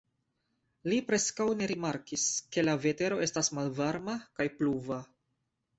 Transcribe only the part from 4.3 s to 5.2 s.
kaj pluva.